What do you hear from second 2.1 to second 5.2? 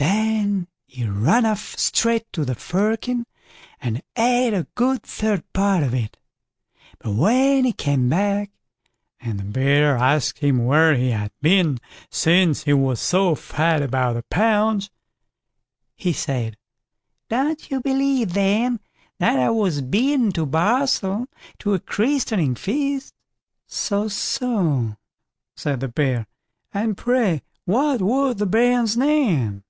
to the firkin and ate a good